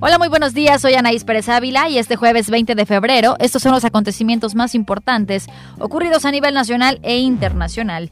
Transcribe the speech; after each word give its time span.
Hola, 0.00 0.16
muy 0.16 0.28
buenos 0.28 0.54
días. 0.54 0.80
Soy 0.80 0.94
Anaís 0.94 1.24
Pérez 1.24 1.48
Ávila 1.48 1.88
y 1.88 1.98
este 1.98 2.14
jueves 2.14 2.50
20 2.50 2.74
de 2.74 2.86
febrero 2.86 3.36
estos 3.40 3.62
son 3.62 3.72
los 3.72 3.84
acontecimientos 3.84 4.54
más 4.54 4.74
importantes 4.76 5.46
ocurridos 5.80 6.24
a 6.24 6.30
nivel 6.30 6.54
nacional 6.54 7.00
e 7.02 7.18
internacional. 7.18 8.10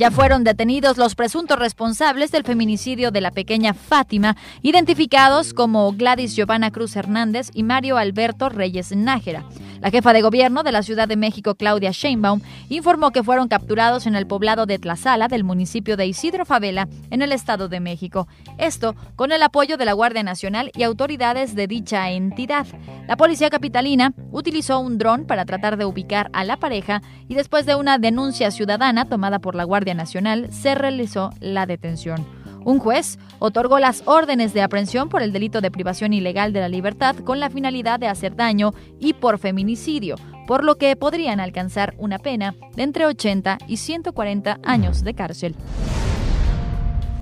Ya 0.00 0.10
fueron 0.10 0.44
detenidos 0.44 0.96
los 0.96 1.14
presuntos 1.14 1.58
responsables 1.58 2.32
del 2.32 2.42
feminicidio 2.42 3.10
de 3.10 3.20
la 3.20 3.32
pequeña 3.32 3.74
Fátima, 3.74 4.34
identificados 4.62 5.52
como 5.52 5.92
Gladys 5.92 6.34
Giovanna 6.34 6.70
Cruz 6.70 6.96
Hernández 6.96 7.50
y 7.52 7.64
Mario 7.64 7.98
Alberto 7.98 8.48
Reyes 8.48 8.96
Nájera. 8.96 9.44
La 9.82 9.90
jefa 9.90 10.12
de 10.12 10.20
gobierno 10.20 10.62
de 10.62 10.72
la 10.72 10.82
Ciudad 10.82 11.08
de 11.08 11.16
México, 11.16 11.54
Claudia 11.54 11.90
Sheinbaum, 11.90 12.40
informó 12.68 13.12
que 13.12 13.22
fueron 13.22 13.48
capturados 13.48 14.06
en 14.06 14.14
el 14.14 14.26
poblado 14.26 14.66
de 14.66 14.78
Tlazala 14.78 15.26
del 15.28 15.42
municipio 15.44 15.96
de 15.96 16.06
Isidro 16.06 16.44
Favela, 16.44 16.86
en 17.10 17.22
el 17.22 17.32
Estado 17.32 17.68
de 17.68 17.80
México. 17.80 18.28
Esto 18.58 18.94
con 19.16 19.32
el 19.32 19.42
apoyo 19.42 19.78
de 19.78 19.86
la 19.86 19.94
Guardia 19.94 20.22
Nacional 20.22 20.70
y 20.76 20.82
autoridades 20.82 21.54
de 21.54 21.66
dicha 21.66 22.10
entidad. 22.10 22.66
La 23.08 23.16
policía 23.16 23.48
capitalina 23.48 24.12
utilizó 24.32 24.80
un 24.80 24.98
dron 24.98 25.26
para 25.26 25.46
tratar 25.46 25.78
de 25.78 25.86
ubicar 25.86 26.30
a 26.34 26.44
la 26.44 26.58
pareja 26.58 27.00
y 27.28 27.34
después 27.34 27.64
de 27.64 27.74
una 27.74 27.96
denuncia 27.96 28.50
ciudadana 28.50 29.06
tomada 29.06 29.38
por 29.38 29.54
la 29.54 29.64
Guardia 29.64 29.89
Nacional 29.94 30.52
se 30.52 30.74
realizó 30.74 31.30
la 31.40 31.66
detención. 31.66 32.26
Un 32.64 32.78
juez 32.78 33.18
otorgó 33.38 33.78
las 33.78 34.02
órdenes 34.06 34.52
de 34.52 34.62
aprehensión 34.62 35.08
por 35.08 35.22
el 35.22 35.32
delito 35.32 35.60
de 35.60 35.70
privación 35.70 36.12
ilegal 36.12 36.52
de 36.52 36.60
la 36.60 36.68
libertad 36.68 37.16
con 37.16 37.40
la 37.40 37.50
finalidad 37.50 37.98
de 37.98 38.08
hacer 38.08 38.36
daño 38.36 38.72
y 38.98 39.14
por 39.14 39.38
feminicidio, 39.38 40.16
por 40.46 40.64
lo 40.64 40.76
que 40.76 40.94
podrían 40.96 41.40
alcanzar 41.40 41.94
una 41.98 42.18
pena 42.18 42.54
de 42.76 42.82
entre 42.82 43.06
80 43.06 43.58
y 43.66 43.78
140 43.78 44.60
años 44.62 45.02
de 45.02 45.14
cárcel. 45.14 45.56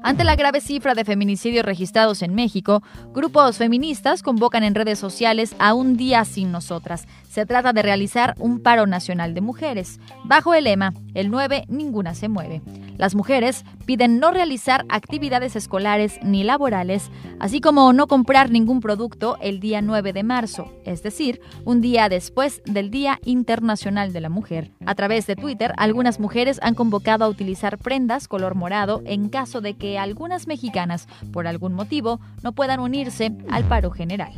Ante 0.02 0.24
la 0.24 0.36
grave 0.36 0.60
cifra 0.60 0.94
de 0.94 1.04
feminicidios 1.04 1.64
registrados 1.64 2.22
en 2.22 2.34
México, 2.34 2.82
grupos 3.12 3.58
feministas 3.58 4.22
convocan 4.22 4.62
en 4.62 4.74
redes 4.74 4.98
sociales 4.98 5.54
a 5.58 5.74
un 5.74 5.96
día 5.96 6.24
sin 6.24 6.52
nosotras. 6.52 7.06
Se 7.28 7.46
trata 7.46 7.72
de 7.72 7.82
realizar 7.82 8.34
un 8.38 8.60
paro 8.60 8.86
nacional 8.86 9.34
de 9.34 9.40
mujeres, 9.40 10.00
bajo 10.24 10.54
el 10.54 10.64
lema 10.64 10.94
El 11.14 11.30
9 11.30 11.64
ninguna 11.68 12.14
se 12.14 12.28
mueve. 12.28 12.62
Las 12.98 13.14
mujeres 13.14 13.64
piden 13.86 14.18
no 14.18 14.32
realizar 14.32 14.84
actividades 14.88 15.54
escolares 15.54 16.18
ni 16.22 16.42
laborales, 16.42 17.10
así 17.38 17.60
como 17.60 17.92
no 17.92 18.08
comprar 18.08 18.50
ningún 18.50 18.80
producto 18.80 19.38
el 19.40 19.60
día 19.60 19.80
9 19.80 20.12
de 20.12 20.24
marzo, 20.24 20.72
es 20.84 21.04
decir, 21.04 21.40
un 21.64 21.80
día 21.80 22.08
después 22.08 22.60
del 22.64 22.90
Día 22.90 23.20
Internacional 23.24 24.12
de 24.12 24.20
la 24.20 24.28
Mujer. 24.28 24.72
A 24.84 24.96
través 24.96 25.28
de 25.28 25.36
Twitter, 25.36 25.72
algunas 25.76 26.18
mujeres 26.18 26.58
han 26.60 26.74
convocado 26.74 27.24
a 27.24 27.28
utilizar 27.28 27.78
prendas 27.78 28.26
color 28.26 28.56
morado 28.56 29.00
en 29.06 29.28
caso 29.28 29.60
de 29.60 29.74
que 29.74 29.96
algunas 29.96 30.48
mexicanas, 30.48 31.06
por 31.32 31.46
algún 31.46 31.74
motivo, 31.74 32.20
no 32.42 32.52
puedan 32.52 32.80
unirse 32.80 33.32
al 33.48 33.62
paro 33.64 33.92
general. 33.92 34.32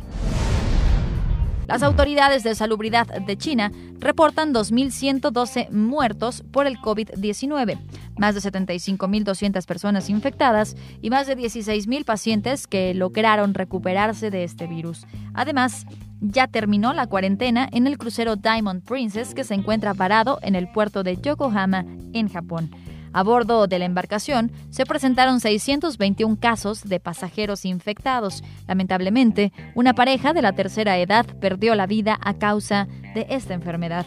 Las 1.71 1.83
autoridades 1.83 2.43
de 2.43 2.53
salubridad 2.53 3.07
de 3.07 3.37
China 3.37 3.71
reportan 3.97 4.53
2.112 4.53 5.69
muertos 5.69 6.43
por 6.51 6.67
el 6.67 6.77
COVID-19, 6.77 7.79
más 8.17 8.35
de 8.35 8.41
75.200 8.41 9.65
personas 9.65 10.09
infectadas 10.09 10.75
y 11.01 11.09
más 11.09 11.27
de 11.27 11.37
16.000 11.37 12.03
pacientes 12.03 12.67
que 12.67 12.93
lograron 12.93 13.53
recuperarse 13.53 14.29
de 14.29 14.43
este 14.43 14.67
virus. 14.67 15.07
Además, 15.33 15.85
ya 16.19 16.47
terminó 16.47 16.91
la 16.91 17.07
cuarentena 17.07 17.69
en 17.71 17.87
el 17.87 17.97
crucero 17.97 18.35
Diamond 18.35 18.83
Princess 18.83 19.33
que 19.33 19.45
se 19.45 19.53
encuentra 19.53 19.93
parado 19.93 20.39
en 20.41 20.55
el 20.55 20.69
puerto 20.69 21.03
de 21.03 21.21
Yokohama, 21.21 21.85
en 22.11 22.27
Japón. 22.27 22.69
A 23.13 23.23
bordo 23.23 23.67
de 23.67 23.79
la 23.79 23.85
embarcación 23.85 24.51
se 24.69 24.85
presentaron 24.85 25.39
621 25.39 26.37
casos 26.39 26.83
de 26.83 26.99
pasajeros 26.99 27.65
infectados. 27.65 28.43
Lamentablemente, 28.67 29.51
una 29.75 29.93
pareja 29.93 30.33
de 30.33 30.41
la 30.41 30.53
tercera 30.53 30.97
edad 30.97 31.25
perdió 31.39 31.75
la 31.75 31.87
vida 31.87 32.17
a 32.21 32.35
causa 32.35 32.87
de 33.13 33.27
esta 33.29 33.53
enfermedad. 33.53 34.05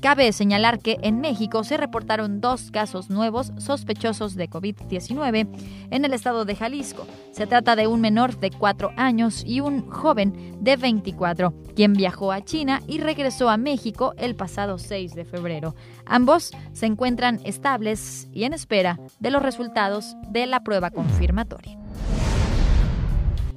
Cabe 0.00 0.32
señalar 0.32 0.78
que 0.78 0.98
en 1.02 1.20
México 1.20 1.64
se 1.64 1.76
reportaron 1.76 2.40
dos 2.40 2.70
casos 2.70 3.10
nuevos 3.10 3.50
sospechosos 3.58 4.36
de 4.36 4.48
COVID-19 4.48 5.48
en 5.90 6.04
el 6.04 6.12
estado 6.12 6.44
de 6.44 6.54
Jalisco. 6.54 7.04
Se 7.32 7.48
trata 7.48 7.74
de 7.74 7.88
un 7.88 8.00
menor 8.00 8.38
de 8.38 8.50
4 8.50 8.92
años 8.96 9.42
y 9.44 9.58
un 9.60 9.88
joven 9.90 10.56
de 10.60 10.76
24, 10.76 11.52
quien 11.74 11.94
viajó 11.94 12.30
a 12.30 12.44
China 12.44 12.80
y 12.86 12.98
regresó 13.00 13.50
a 13.50 13.56
México 13.56 14.14
el 14.18 14.36
pasado 14.36 14.78
6 14.78 15.16
de 15.16 15.24
febrero. 15.24 15.74
Ambos 16.06 16.52
se 16.72 16.86
encuentran 16.86 17.40
estables 17.44 18.28
y 18.32 18.44
en 18.44 18.52
espera 18.52 19.00
de 19.18 19.32
los 19.32 19.42
resultados 19.42 20.14
de 20.28 20.46
la 20.46 20.60
prueba 20.60 20.92
confirmatoria. 20.92 21.76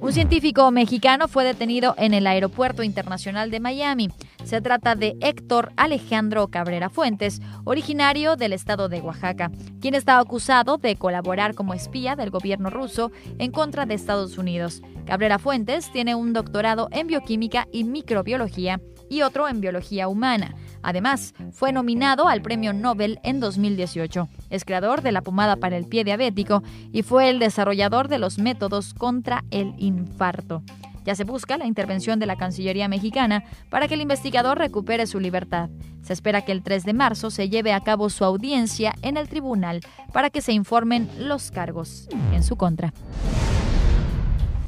Un 0.02 0.12
científico 0.12 0.68
mexicano 0.72 1.28
fue 1.28 1.44
detenido 1.44 1.94
en 1.96 2.12
el 2.12 2.26
Aeropuerto 2.26 2.82
Internacional 2.82 3.52
de 3.52 3.60
Miami. 3.60 4.10
Se 4.44 4.60
trata 4.60 4.94
de 4.94 5.16
Héctor 5.20 5.72
Alejandro 5.76 6.48
Cabrera 6.48 6.90
Fuentes, 6.90 7.40
originario 7.64 8.36
del 8.36 8.52
estado 8.52 8.88
de 8.88 9.00
Oaxaca, 9.00 9.50
quien 9.80 9.94
está 9.94 10.18
acusado 10.18 10.76
de 10.76 10.96
colaborar 10.96 11.54
como 11.54 11.74
espía 11.74 12.16
del 12.16 12.30
gobierno 12.30 12.68
ruso 12.68 13.12
en 13.38 13.50
contra 13.50 13.86
de 13.86 13.94
Estados 13.94 14.36
Unidos. 14.38 14.82
Cabrera 15.06 15.38
Fuentes 15.38 15.90
tiene 15.92 16.14
un 16.14 16.32
doctorado 16.32 16.88
en 16.90 17.06
bioquímica 17.06 17.66
y 17.72 17.84
microbiología 17.84 18.80
y 19.08 19.22
otro 19.22 19.48
en 19.48 19.60
biología 19.60 20.08
humana. 20.08 20.54
Además, 20.82 21.34
fue 21.52 21.72
nominado 21.72 22.28
al 22.28 22.42
Premio 22.42 22.72
Nobel 22.72 23.20
en 23.22 23.40
2018. 23.40 24.28
Es 24.50 24.64
creador 24.64 25.02
de 25.02 25.12
la 25.12 25.22
pomada 25.22 25.56
para 25.56 25.76
el 25.76 25.86
pie 25.86 26.04
diabético 26.04 26.62
y 26.92 27.02
fue 27.02 27.30
el 27.30 27.38
desarrollador 27.38 28.08
de 28.08 28.18
los 28.18 28.38
métodos 28.38 28.94
contra 28.94 29.44
el 29.50 29.74
infarto. 29.78 30.62
Ya 31.04 31.14
se 31.14 31.24
busca 31.24 31.58
la 31.58 31.66
intervención 31.66 32.18
de 32.18 32.26
la 32.26 32.36
Cancillería 32.36 32.88
mexicana 32.88 33.44
para 33.70 33.88
que 33.88 33.94
el 33.94 34.00
investigador 34.00 34.58
recupere 34.58 35.06
su 35.06 35.18
libertad. 35.18 35.68
Se 36.02 36.12
espera 36.12 36.42
que 36.42 36.52
el 36.52 36.62
3 36.62 36.84
de 36.84 36.92
marzo 36.92 37.30
se 37.30 37.48
lleve 37.48 37.72
a 37.72 37.80
cabo 37.80 38.08
su 38.08 38.24
audiencia 38.24 38.94
en 39.02 39.16
el 39.16 39.28
tribunal 39.28 39.80
para 40.12 40.30
que 40.30 40.40
se 40.40 40.52
informen 40.52 41.08
los 41.18 41.50
cargos 41.50 42.08
en 42.32 42.42
su 42.42 42.56
contra. 42.56 42.92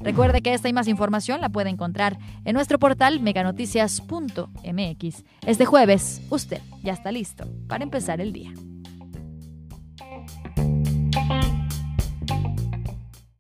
Recuerde 0.05 0.43
que 0.43 0.53
esta 0.53 0.69
y 0.69 0.75
más 0.75 0.87
información 0.87 1.41
la 1.41 1.49
puede 1.49 1.71
encontrar 1.71 2.19
en 2.45 2.55
nuestro 2.55 2.79
portal 2.79 3.21
meganoticias.mx. 3.21 5.25
Este 5.47 5.65
jueves, 5.65 6.21
usted 6.29 6.61
ya 6.83 6.93
está 6.93 7.11
listo 7.11 7.47
para 7.69 7.85
empezar 7.85 8.21
el 8.21 8.35
día. 8.35 8.53